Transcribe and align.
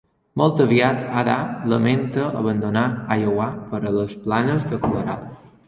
Molt 0.41 0.61
aviat 0.63 1.03
Ada 1.23 1.35
lamenta 1.73 2.25
abandonar 2.41 2.85
Iowa 3.21 3.53
per 3.69 3.85
a 3.85 3.95
les 4.01 4.19
planes 4.27 4.69
de 4.73 4.85
Colorado. 4.89 5.33